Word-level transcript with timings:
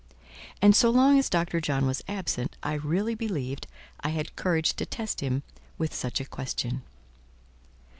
And 0.63 0.75
so 0.75 0.89
long 0.89 1.19
as 1.19 1.29
Dr. 1.29 1.61
John 1.61 1.85
was 1.85 2.01
absent, 2.07 2.57
I 2.63 2.73
really 2.73 3.13
believed 3.13 3.67
I 3.99 4.09
had 4.09 4.35
courage 4.35 4.73
to 4.77 4.85
test 4.87 5.21
him 5.21 5.43
with 5.77 5.93
such 5.93 6.19
a 6.19 6.25
question. 6.25 6.81